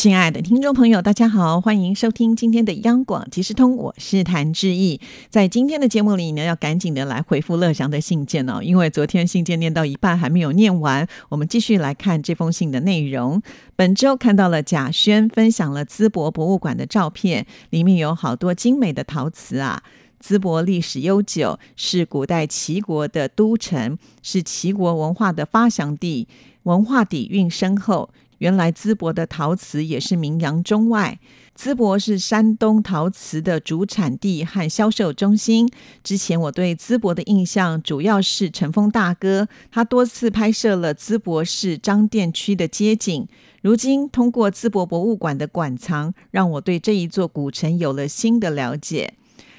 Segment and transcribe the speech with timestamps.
[0.00, 4.98] 亲爱的听众朋友，大家好，欢迎收听今天的央广即时通，我是谭志毅。
[5.28, 13.42] 在今天的节目里呢，要赶紧的来回复乐祥的信件哦，因为昨天信件念到一半还没有念完，我们继续来看这封信的内容。
[13.76, 19.82] 本周看到了贾轩分享了淄博博物馆的照片，里面有好多精美的陶瓷啊。
[20.24, 26.26] 淄博历史悠久，是古代齐国的都城，是齐国文化的发祥地，
[26.62, 28.08] 文化底蕴深厚。
[28.40, 31.18] 原来淄博的陶瓷也是名扬中外。
[31.56, 35.68] 淄博是山东陶瓷的主产地和销售中心。
[36.02, 43.28] 之前我对淄博的印象主要是陈峰大哥，他多次拍摄了淄博市张店区的街景。
[43.60, 49.12] 如今通过淄博博物馆的馆藏，让我对这一座古城有了新的了解。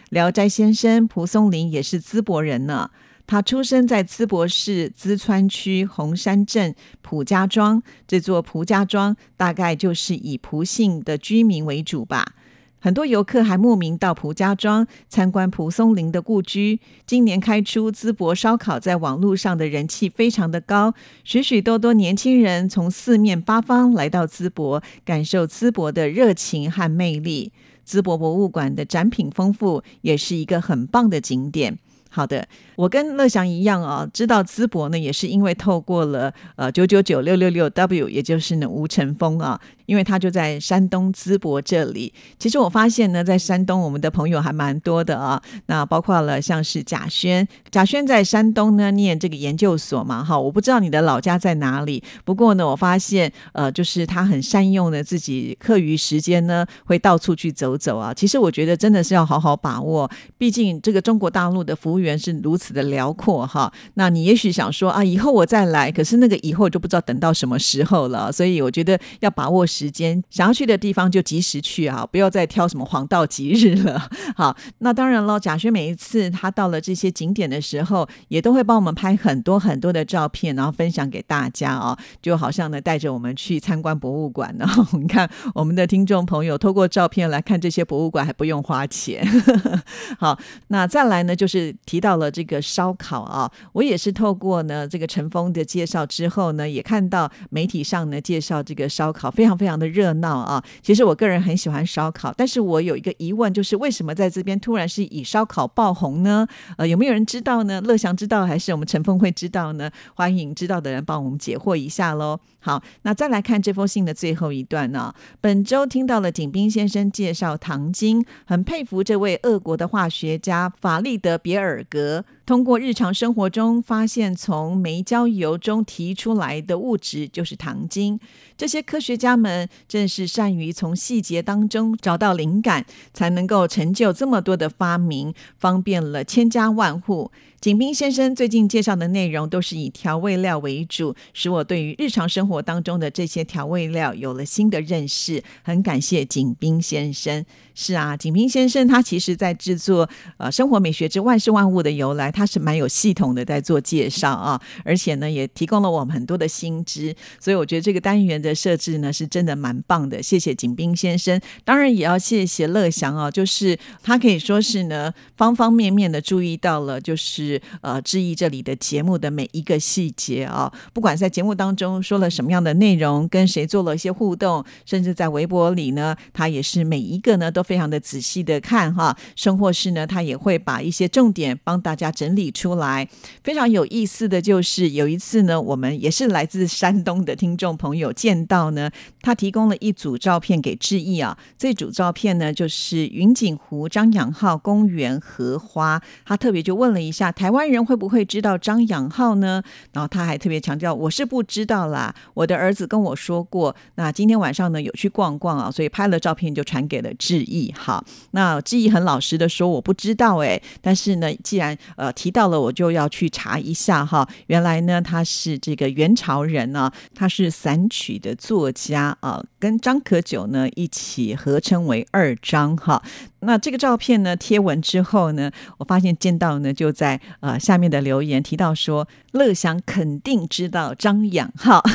[0.10, 2.90] 聊斋先生蒲松龄也是淄博人呢。
[3.32, 12.34] 他出生在淄博市淄川区红山镇蒲家庄，这座蒲家庄大概就是以蒲姓的居民为主吧。
[12.78, 16.82] 很多游客还慕名到蒲家庄参观蒲松龄的故居。
[17.06, 27.54] 今年开出淄博烧烤，在网络上的人气非常的高，许许多多年轻人从四面八方来到淄博，感受淄博的热情和魅力。
[27.88, 31.80] 淄博博物馆的展品丰富，也是一个很棒的景点。
[32.14, 32.45] 好的，
[32.76, 39.59] 我跟乐祥一样啊，知道淄博呢，也是因为透过了呃九九九六六六 W，也就是呢吴成峰啊。
[39.88, 42.14] 因为他就在山东淄博这里。
[42.39, 45.42] 其实我发现呢，在山东我们的朋友还蛮多的啊。
[45.66, 50.39] 那包括了像是贾轩，贾轩在山东呢念这个研究所嘛，哈。
[50.39, 58.14] 我不知道你的老家在哪里，不过呢，我发现呃，就是他很善用的自己课余时间呢，会到处去走走啊。
[58.14, 63.72] 其实我觉得真的是要好好把握，毕竟这个中国大陆的服务员是如此的辽阔哈。
[63.94, 68.32] 那你也许想说啊，以后我再来，可是那个以后就不知道等到什么时候了。
[68.32, 74.10] 所以我觉得要把握时间想要去的地方就及时去啊，不要再挑什么黄道吉日了。
[74.36, 84.66] 好，那当然了，贾轩每一次他到了这些景点的时候，也都会帮我们拍很多很多的照片，然后分享给大家哦，就好像呢带着我们去参观博物馆呢。
[84.94, 89.26] 你看，我们的听众朋友透过照片来看这些博物馆还不用花钱。
[90.20, 99.82] 好，那再来呢，就是提到了这个烧烤啊，我也是透过呢这个陈峰的介绍之后呢，也看到媒体上呢介绍这个烧烤非常非常。
[99.82, 100.64] 的热闹啊！
[100.84, 106.46] 其实我个人很喜欢烧烤，但是我有一个疑问，就是为什么在这边突然是以烧烤爆红呢？
[106.78, 107.82] 呃，有没有人知道呢？
[107.82, 109.90] 乐祥知道还是我们陈峰会知道呢？
[110.14, 112.40] 欢迎知道的人帮我们解惑一下喽。
[112.60, 115.12] 好，那再来看这封信的最后一段呢。
[115.40, 122.23] 本周听到了景斌先生介绍糖精，很佩服这位俄国的化学家法利德别尔格。
[122.45, 128.19] 通过日常生活中发现，从煤焦油中提出来的物质就是糖精。
[128.57, 137.31] 这些科学家们正是善于从细节当中找到灵感，才能够成就这么多的发明，方便了千家万户。
[137.62, 145.44] 景斌先生最近介绍的内容都是以调味料为主，使我对于日常生活当中的这些调味料有了新的认识。
[145.62, 147.45] 很感谢景斌先生。
[147.75, 160.22] 是啊，景斌先生他其实在制作呃生活美学之万事万物的由来，他是蛮有系统的在做介绍啊，而且呢也提供了我们很多的新知，所以我觉得这个单元的设置呢是真的蛮棒的。
[160.22, 167.50] 谢谢景斌先生，当然也要谢谢乐祥啊，就是他可以说是呢方方面面的注意到了，就是。
[167.81, 179.18] 呃，质疑这里的节目的每一个细节啊，不管在节目当中说了什么样的内容，跟谁做了一些互动，甚至在微博里呢，他也是每一个呢都非常的仔细的看哈。
[179.36, 183.07] 生活室呢，他也会把一些重点帮大家整理出来。
[183.44, 188.90] 非常有意思的就是有一次呢，我们也是来自山东的听众朋友见到呢，
[189.22, 191.38] 他提供了一组照片给志毅啊。
[191.58, 197.32] 这组照片呢，就是云锦湖张养浩公园荷花，他特别就问了一下。
[197.32, 199.62] 台湾人会不会知道张养浩呢？
[199.94, 202.14] 然后他还特别强调，我是不知道啦。
[202.34, 207.74] 我的儿子跟我说过，那今天晚上呢有去逛逛啊，所以拍了照片就传给了志毅。
[207.78, 210.62] 好，那志毅很老实的说，我不知道哎。
[210.82, 214.28] 但是呢，既然呃提到了，我就要去查一下哈。
[214.48, 223.04] 原来呢他是这个元朝人呢，他是散曲的作家啊，跟张可久呢一起合称为二张哈。
[223.42, 231.82] 那这个照片呢贴文之后呢，我发现见到呢就在呃下面的留言提到说，乐祥肯定知道张养哈。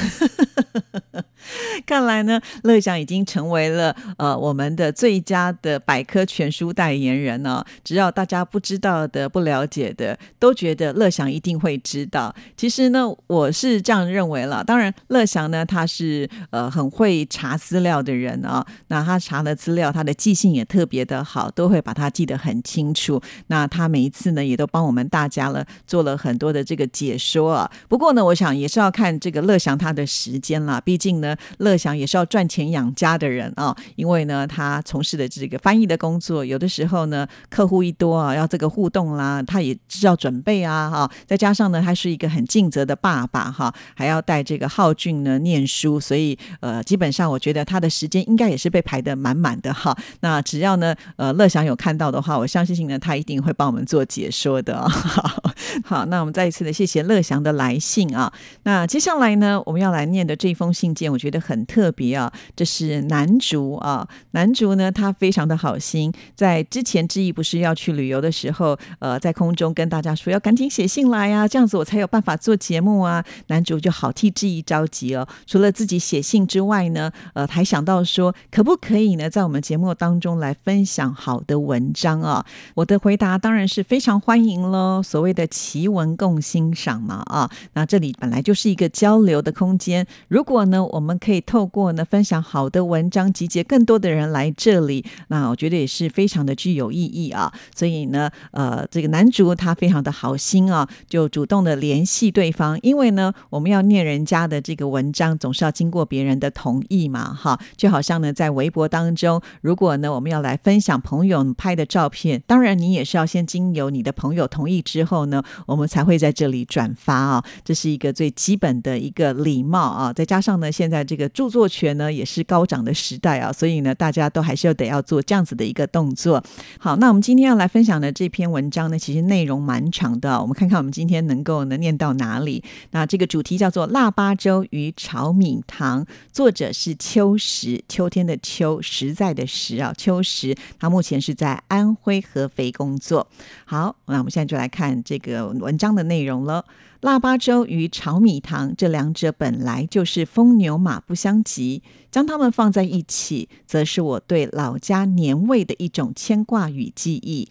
[1.86, 7.64] 看来呢，乐祥已经成为了呃我们的最佳的百科全书代言人呢。
[7.84, 12.34] 只要大家不知道的、不了解的，都觉得乐祥一定会知道。
[12.56, 14.64] 其实呢，我是这样认为了。
[14.64, 18.66] 当然，乐祥呢，他是呃很会查资料的人啊。
[18.88, 23.20] 那他查的资料，他的记性也特别的好，好都会把它记得很清楚。
[23.48, 27.70] 那他每一次呢，也都帮我们大家了做了很多的这个解说啊。
[27.88, 30.80] 不过呢，我想也是要看这个乐祥他的时间啦。
[30.80, 31.36] 毕竟呢。
[31.58, 49.96] 乐祥也是要赚钱养家的人啊，因为呢，他从事的这个翻译的工作，有的时候呢，客户一多啊，要这个互动啦，他也知道准备啊，哈，再加上呢，他是一个很尽责的爸爸哈，还要带这个浩俊呢念书，所以呃，基本上我觉得他的时间应该也是被排得满满的哈。
[50.20, 54.88] 那只要呢，呃，呃乐祥有看到的话，我相信呢，他一定会帮我们做解说的。
[55.84, 58.32] 好，那我们再一次的谢谢乐祥的来信啊。
[58.62, 62.32] 那接下来呢，我们要来念的这封信件，我觉得很特别啊。
[62.54, 73.24] 这是男竹啊，男竹呢，他非常的好心，在之前之意不是要去旅游的时候，呃，在空中跟大家说要赶紧写信来呀，这样子我才有办法做节目啊。
[73.48, 82.46] 男竹就好替志毅着急哦，除了自己写信之外呢，呃，还想到说可不可以呢，在我们节目当中来分享好的文章啊。
[82.74, 85.44] 我的回答当然是非常欢迎喽，所谓的。
[85.56, 90.06] 奇文共欣赏嘛啊，那这里本来就是一个交流的空间。
[90.28, 97.50] 如果呢，我们可以透过呢分享好的文章，集结更多的人来这里，那我觉得也是非常的具有意义啊。
[97.74, 107.58] 所以呢，呃，这个男主他非常的好心啊，就主动的联系对方，因为呢，我们要念人家的这个文章，总是要经过别人的同意嘛，哈。
[107.76, 115.40] 就好像呢，在微博当中，如果呢我们要来分享朋友拍的照片，当然你也是要先经由你的朋友同意之后呢。
[115.66, 120.12] 我们才会在这里转发啊，这是一个最基本的一个礼貌啊。
[120.12, 126.42] 再加上呢，现在这个著作权呢也是高涨的时代啊，所以呢，大家都还是要得要做这样子的一个动作。
[126.78, 132.64] 好，那我们今天要来分享的这篇文章呢，其实内容蛮长的，我们看看我们今天能够能念到哪里。
[132.90, 140.56] 那这个主题叫做腊八粥与炒米糖，作者是秋实，秋天的秋，实在的实啊，秋实，
[140.86, 143.26] 他目前是在安徽合肥工作。
[143.64, 145.48] 好，那我们现在就来看这个。
[145.48, 146.64] 文章的内容了。
[147.00, 157.48] 腊八粥与炒米糖这两者本来就是风牛马不相及，将它们放在一起，则是我对老家年味的一种牵挂与记忆。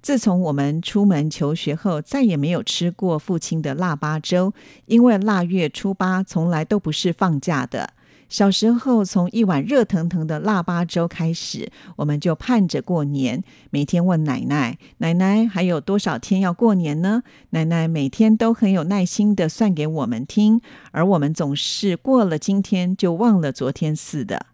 [0.00, 4.54] 自从我们出门求学后，再也没有吃过父亲的腊八粥，
[4.86, 7.92] 因为腊月初八从来都不是放假的。
[8.30, 13.42] 小时候，从一碗热腾腾的腊八粥开始，我们就盼着过年。
[13.70, 20.60] 每天问奶奶：“奶奶还有多少天要过年呢？”奶奶每天都很有耐心的算给我们听，
[20.92, 24.46] 而我们总是过了今天就忘了昨天似的。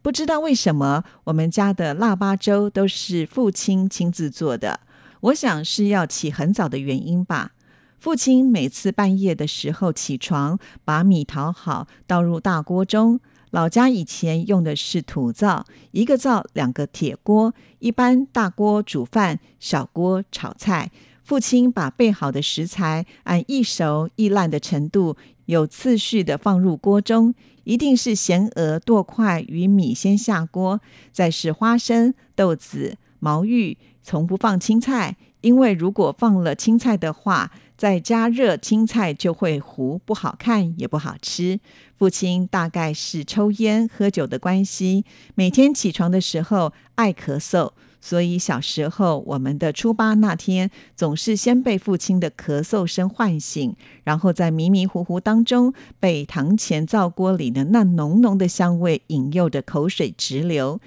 [0.00, 4.80] 不知道为什么，我们家的腊八粥都是父亲亲自做的。
[5.20, 7.50] 我想是要起很早的原因吧。
[7.98, 13.18] 父亲每次半夜的时候起床，把米淘好，倒入大锅中。
[13.50, 20.92] 老家以前用的是土灶，一个灶两个铁锅，一般大锅煮饭，小锅炒菜。
[21.24, 25.16] 父亲把备好的食材按易熟易烂的程度，
[25.46, 27.34] 有次序的放入锅中。
[27.64, 37.50] 一定是咸鹅剁块与米先下锅，再是花生、豆子、毛芋，从不放青菜，因为如果放了青菜的话。
[37.78, 41.60] 再加热青菜就会糊，不好看也不好吃。
[41.96, 45.04] 父亲大概是抽烟喝酒的关系，
[45.36, 47.70] 每天起床的时候爱咳嗽，
[48.00, 60.80] 所以小时候我们的初八那天总是先被父亲的咳嗽声唤醒，然后在迷迷糊糊当中被堂前灶锅里的那浓浓的香味引诱着口水直流。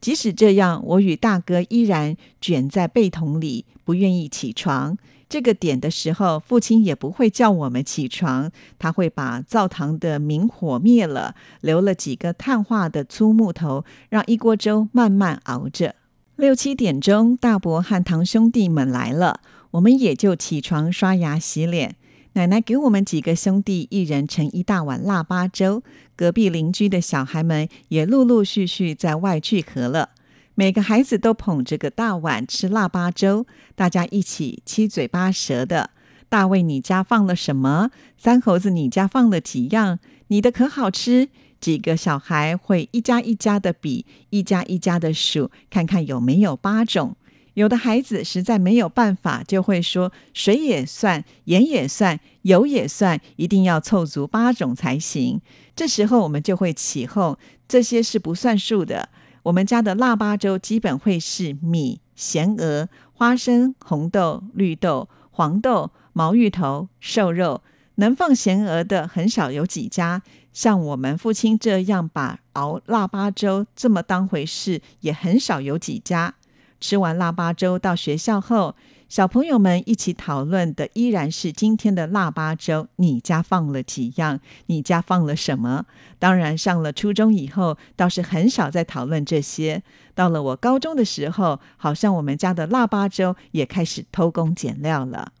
[0.00, 4.96] 即使这样，我与大哥依然卷在被筒里，不愿意起床。
[5.28, 15.94] 这个点的时候，父亲也不会叫我们起床，他会把灶堂的明火灭了，留了几个碳化的粗木头，让一锅粥慢慢熬着。
[16.36, 19.40] 六七点钟，大伯和堂兄弟们来了，
[19.72, 21.96] 我们也就起床刷牙洗脸。
[22.34, 25.82] 奶奶给我们几个兄弟一人盛一大碗腊八粥，
[26.14, 30.10] 隔壁邻居的小孩们也陆陆续续在外聚合了。
[30.58, 33.46] 每个孩子都捧着个大碗吃腊八粥，
[33.76, 35.90] 大家一起七嘴八舌的。
[36.28, 37.92] 大卫，你家放了什么？
[38.16, 40.00] 三猴子，你家放了几样？
[40.26, 41.28] 你的可好吃？
[41.60, 47.14] 几个小孩会一家一家的比，一家一家的数，看看有没有八种。
[47.54, 55.40] 有的孩子实在没有办法，就会说水也算，盐也算，油也算，一定要凑足八种才行。
[55.76, 57.38] 这时候我们就会起哄，
[57.68, 59.10] 这些是不算数的。
[59.44, 67.62] 我们家的腊八粥基本会是米、咸鹅、花生、红豆、绿豆、黄豆、毛芋头、瘦肉，
[67.96, 70.22] 能放咸鹅的很少有几家。
[70.52, 76.34] 像我们父亲这样把熬腊八粥这么当回事，也很少有几家。
[76.80, 78.76] 吃完腊八粥到学校后，
[79.08, 82.88] 小朋友们一起讨论的依然是今天的腊八粥。
[82.96, 84.38] 你家放了几样？
[84.66, 85.86] 你家放了什么？
[86.18, 89.82] 当然，上了初中以后，倒是很少再讨论这些。
[90.14, 95.32] 到了我高中的时候，好像我们家的腊八粥也开始偷工减料了。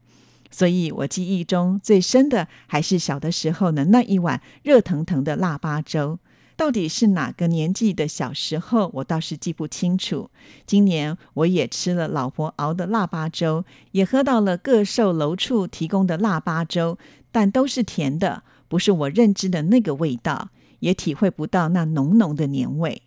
[0.50, 6.18] 所以我记忆中最深的，还是小的时候的那一碗热腾腾的腊八粥。
[6.58, 10.28] 到底是哪个年纪的小时候，我倒是记不清楚。
[10.66, 16.98] 今年我也吃了老婆熬的腊八粥，也喝到了各售楼处提供的腊八粥，
[17.30, 20.48] 但都是甜的，不是我认知的那个味道，
[20.80, 23.02] 也体会不到那浓浓的年味。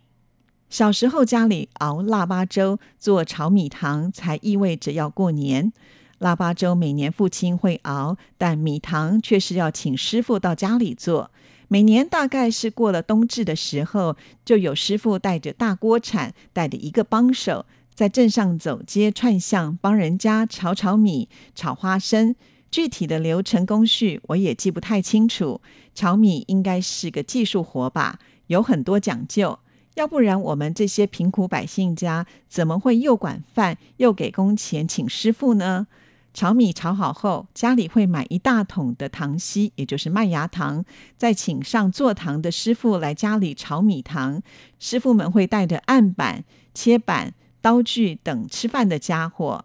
[0.70, 5.74] 小时候家里熬腊八粥、做炒米糖，才意味着要过年。
[6.20, 11.31] 腊八粥每年父亲会熬，但米糖却是要请师傅到家里做。
[11.72, 14.14] 每年大概是过了冬至的时候，
[14.44, 17.64] 就有师傅带着大锅铲，带着一个帮手，
[17.94, 22.36] 在镇上走街串巷，帮人家炒炒米、炒花生。
[22.70, 25.62] 具体的流程工序我也记不太清楚。
[25.94, 29.58] 炒米应该是个技术活吧，有很多讲究。
[29.94, 35.86] 要不然我们这些贫苦百姓家，怎么会又管饭又给工钱请师傅呢？
[36.34, 40.84] 炒米炒好后，家里会买一大桶的糖稀，也就是麦芽糖，
[41.18, 44.42] 再请上做糖的师傅来家里炒米糖。
[44.78, 49.64] 师傅们会带着案板、切板、刀具等吃饭的家伙。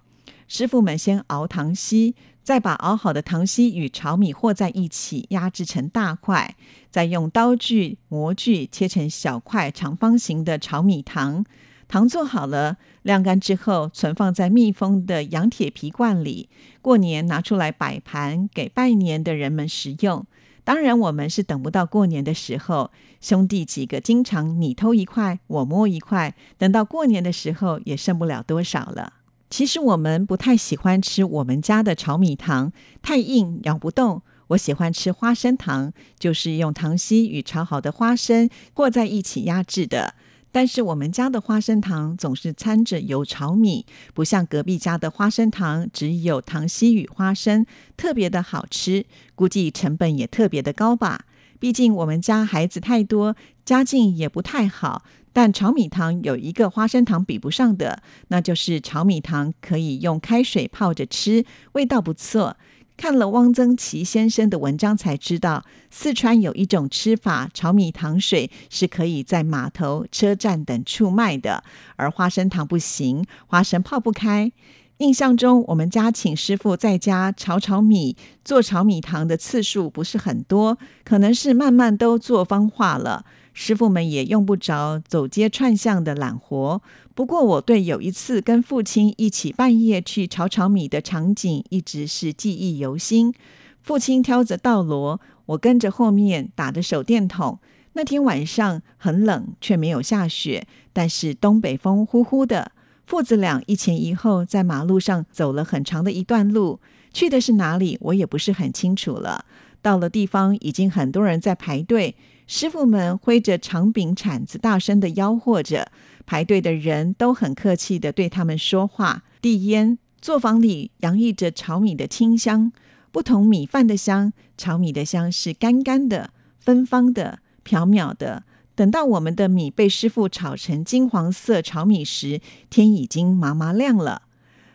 [0.49, 6.55] 师傅们先熬糖稀，再把熬好的糖稀与炒米和在一起，压制成大块，
[6.89, 11.45] 再用刀具、模具切成小块长方形的炒米糖。
[11.87, 16.49] 糖做好了，晾干之后，存放在密封的羊铁皮罐里。
[16.81, 20.25] 过年拿出来摆盘，给拜年的人们食用。
[20.63, 22.91] 当然，我们是等不到过年的时候，
[23.21, 26.35] 兄弟几个经常你偷一块，我摸一块。
[26.57, 29.13] 等到过年的时候，也剩不了多少了。
[29.49, 34.21] 其实我们不太喜欢吃我们家的炒米糖，太硬咬不动。
[34.47, 40.15] 我喜欢吃花生糖，就是用糖稀与炒好的花生和在一起压制的。
[40.57, 43.85] 但是我们家的花生糖总是掺着油炒米，
[44.15, 47.63] 不像隔壁家的花生糖只有糖稀与花生，
[47.95, 49.05] 特别的好吃。
[49.35, 51.25] 估计成本也特别的高吧。
[51.59, 55.03] 毕竟我们家孩子太多，家境也不太好。
[55.31, 62.57] 但炒米糖有一个花生糖比不上的，那就是炒米糖可以用开水泡着吃，味道不错。
[62.97, 71.63] 看了汪曾祺先生的文章，才知道四川有一种吃法，炒米糖水是可以在码头、车站等处卖的，
[71.95, 74.51] 而花生糖不行，花生泡不开。
[74.97, 83.23] 印象中，我们家请师傅在家炒炒米、做炒米糖的次数不是很多，可能是慢慢都做方化了。
[83.53, 86.81] 师傅们也用不着走街串巷的揽活。
[87.17, 93.33] 不过，我对有一次跟父亲一起半夜去炒炒米的场景，一直是记忆犹新。
[93.81, 97.57] 父亲挑着稻箩，我跟着后面打着手电筒。
[97.93, 102.71] 那天晚上很冷，却没有下雪，但是东北风呼呼的。
[103.07, 106.79] 父子俩一前一后在马路上走了很长的一段路，
[107.11, 109.43] 去的是哪里，我也不是很清楚了。
[109.81, 112.15] 到了地方，已经很多人在排队。
[112.45, 115.91] 师傅们挥着长柄铲子，大声的吆喝着。
[116.27, 119.97] 排队的人都很客气的对他们说话，递烟。
[120.19, 122.71] 作坊里洋溢着炒米的清香，
[123.11, 128.43] 不同米饭的香，炒米的香是干干的、芬芳的、缥缈的。
[128.75, 134.23] 等到我们的米被师傅炒成金黄色炒米时，天已经麻麻亮了。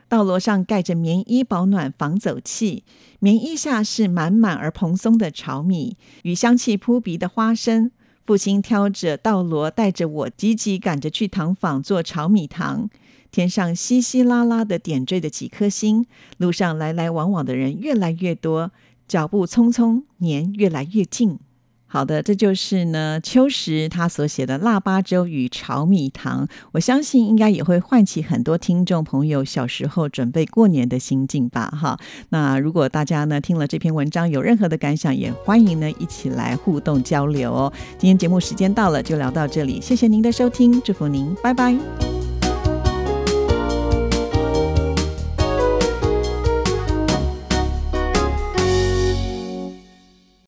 [0.09, 2.85] 道罗上盖着棉衣保暖防走气，
[3.19, 7.91] 棉衣下是满满而蓬松的炒米与香气扑鼻的花生。
[8.25, 12.89] 父亲挑着稻箩，带着我急急赶着去糖坊做炒米糖。
[13.31, 18.71] 天上稀稀拉拉的点缀着几颗星，路上来来往往的人越来越多，
[19.09, 21.39] 脚步匆匆，年越来越近。
[21.93, 31.69] 好的，这就是呢秋实他所写的《腊八粥与炒米糖》，我相信应该也会唤起很多听众朋友小时候准备过年的心境吧。
[31.71, 31.99] 哈，
[32.31, 37.71] 那如果大家呢听了这篇文章有任何的感想，也欢迎呢一起来互动交流哦。
[37.99, 42.22] 今天节目时间到了，就聊到这里，谢谢您的收听，祝福您，拜拜。